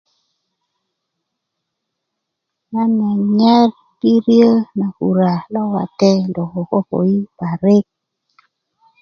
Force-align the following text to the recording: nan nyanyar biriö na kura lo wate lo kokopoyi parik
nan 2.71 2.89
nyanyar 2.99 3.69
biriö 3.99 4.51
na 4.77 4.87
kura 4.97 5.33
lo 5.53 5.61
wate 5.73 6.11
lo 6.35 6.43
kokopoyi 6.51 7.17
parik 7.37 7.85